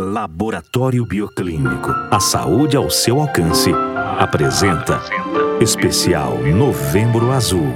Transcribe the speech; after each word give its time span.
Laboratório 0.00 1.04
Bioclínico. 1.04 1.90
A 2.10 2.20
saúde 2.20 2.76
ao 2.76 2.88
seu 2.88 3.20
alcance. 3.20 3.72
Apresenta 4.16 5.00
Especial 5.60 6.38
Novembro 6.38 7.32
Azul. 7.32 7.74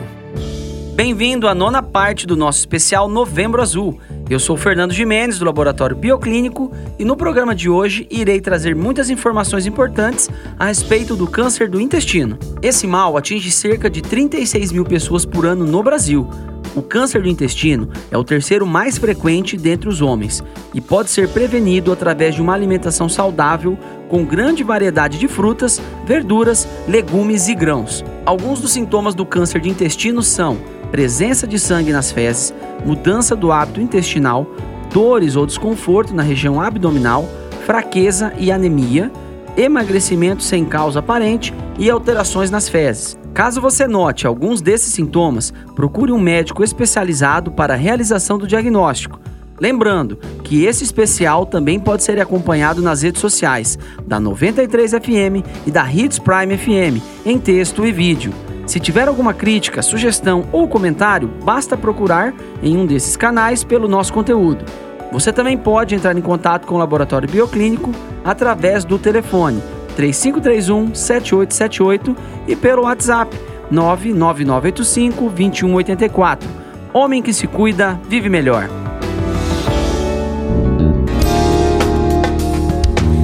Bem-vindo 0.95 1.49
à 1.49 1.55
nona 1.55 1.83
parte 1.83 2.25
do 2.25 2.37
nosso 2.37 2.61
especial 2.61 3.09
Novembro 3.09 3.61
Azul. 3.61 3.99
Eu 4.31 4.39
sou 4.39 4.57
Fernando 4.57 4.93
Jimenez, 4.93 5.41
do 5.41 5.45
Laboratório 5.45 5.97
Bioclínico, 5.97 6.71
e 6.97 7.05
no 7.05 7.17
programa 7.17 7.57
de 7.57 7.69
hoje 7.69 8.07
irei 8.09 8.41
trazer 8.41 8.77
muitas 8.77 9.11
informações 9.11 9.67
importantes 9.67 10.31
a 10.57 10.67
respeito 10.67 11.17
do 11.17 11.27
câncer 11.27 11.69
do 11.69 11.81
intestino. 11.81 12.39
Esse 12.63 12.87
mal 12.87 13.17
atinge 13.17 13.51
cerca 13.51 13.91
de 13.91 14.01
36 14.01 14.71
mil 14.71 14.85
pessoas 14.85 15.25
por 15.25 15.45
ano 15.45 15.65
no 15.65 15.83
Brasil. 15.83 16.29
O 16.75 16.81
câncer 16.81 17.23
do 17.23 17.29
intestino 17.29 17.89
é 18.11 18.17
o 18.17 18.25
terceiro 18.25 18.67
mais 18.67 18.97
frequente 18.97 19.59
dentre 19.59 19.89
os 19.89 20.01
homens 20.01 20.43
e 20.73 20.81
pode 20.81 21.11
ser 21.11 21.29
prevenido 21.29 21.93
através 21.93 22.35
de 22.35 22.41
uma 22.41 22.55
alimentação 22.55 23.09
saudável 23.09 23.79
com 24.09 24.25
grande 24.25 24.63
variedade 24.63 25.19
de 25.19 25.29
frutas, 25.29 25.81
verduras, 26.07 26.67
legumes 26.89 27.49
e 27.49 27.55
grãos. 27.55 28.03
Alguns 28.25 28.61
dos 28.61 28.73
sintomas 28.73 29.15
do 29.15 29.27
câncer 29.27 29.61
de 29.61 29.69
intestino 29.69 30.23
são 30.23 30.59
presença 30.91 31.47
de 31.47 31.59
sangue 31.59 31.93
nas 31.93 32.11
fezes, 32.11 32.55
mudança 32.85 33.37
do 33.37 33.53
hábito 33.53 33.81
intestinal, 33.81 34.47
dores 34.93 35.37
ou 35.37 35.47
desconforto 35.47 36.15
na 36.15 36.23
região 36.23 36.61
abdominal, 36.61 37.29
fraqueza 37.67 38.33
e 38.39 38.51
anemia, 38.51 39.11
emagrecimento 39.57 40.43
sem 40.43 40.65
causa 40.65 41.01
aparente 41.01 41.53
e 41.79 41.91
alterações 41.91 42.51
nas 42.51 42.69
fezes. 42.69 43.22
Caso 43.35 43.63
você 43.63 43.87
note 43.87 44.27
alguns 44.27 44.61
desses 44.61 44.93
sintomas, 44.93 45.55
procure 45.75 46.13
um 46.13 46.21
médico 46.21 46.63
especializado 46.63 47.51
para 47.51 47.73
a 47.73 47.77
realização 47.77 48.37
do 48.37 48.47
diagnóstico. 48.47 49.19
Lembrando 49.59 50.17
que 50.45 50.65
esse 50.65 50.85
especial 50.85 51.47
também 51.47 51.81
pode 51.81 52.03
ser 52.03 52.21
acompanhado 52.21 52.83
nas 52.83 53.01
redes 53.01 53.23
sociais 53.23 53.79
da 54.07 54.21
93 54.21 54.91
FM 54.93 55.47
e 55.67 55.71
da 55.71 55.91
Hits 55.91 56.19
Prime 56.19 56.59
FM, 56.59 57.03
em 57.25 57.39
texto 57.39 57.87
e 57.87 57.93
vídeo. 57.93 58.35
Se 58.67 58.79
tiver 58.79 59.09
alguma 59.09 59.33
crítica, 59.33 59.81
sugestão 59.81 60.45
ou 60.53 60.69
comentário, 60.69 61.31
basta 61.43 61.77
procurar 61.77 62.35
em 62.63 62.77
um 62.77 62.85
desses 62.85 63.17
canais 63.17 63.65
pelo 63.65 63.89
nosso 63.89 64.13
conteúdo. 64.13 64.65
Você 65.11 65.33
também 65.33 65.57
pode 65.57 65.95
entrar 65.95 66.17
em 66.17 66.23
contato 66.23 66.67
com 66.67 66.75
o 66.75 66.79
Laboratório 66.79 67.29
Bioclínico 67.29 67.93
através 68.25 68.85
do 68.85 68.99
telefone 68.99 69.63
3531 69.97 70.95
7878 70.95 72.17
e 72.49 72.57
pelo 72.57 72.83
WhatsApp 72.83 73.37
99985 73.71 75.31
2184. 75.31 76.49
Homem 76.93 77.23
que 77.23 77.33
se 77.33 77.47
cuida, 77.47 77.99
vive 78.09 78.29
melhor. 78.29 78.69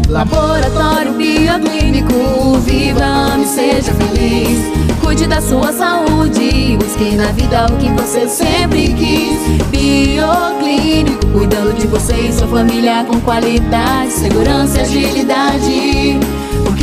Laboratório 0.09 1.13
Bioclínico, 1.13 2.59
viva, 2.65 3.05
ame, 3.05 3.45
seja 3.45 3.93
feliz. 3.93 4.59
Cuide 5.03 5.27
da 5.27 5.41
sua 5.41 5.71
saúde, 5.71 6.79
busque 6.79 7.15
na 7.15 7.27
vida 7.33 7.67
o 7.67 7.77
que 7.77 7.91
você 7.91 8.27
sempre 8.27 8.95
quis. 8.95 9.39
Bioclínico, 9.71 11.27
cuidando 11.27 11.75
de 11.75 11.87
você 11.87 12.15
e 12.15 12.33
sua 12.33 12.49
família 12.49 13.05
com 13.05 13.21
qualidade, 13.21 14.11
segurança 14.13 14.79
e 14.79 14.81
agilidade. 14.81 16.38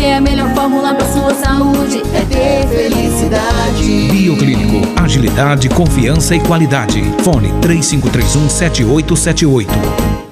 Porque 0.05 0.13
a 0.13 0.21
melhor 0.21 0.53
fórmula 0.53 0.93
para 0.93 1.11
sua 1.11 1.33
saúde 1.33 2.03
é 2.13 2.21
ter 2.25 2.67
felicidade. 2.67 4.07
Bioclínico, 4.11 5.01
agilidade, 5.01 5.67
confiança 5.67 6.35
e 6.35 6.39
qualidade. 6.39 7.01
Fone 7.23 7.51
3531 7.59 8.47
7878. 8.47 10.24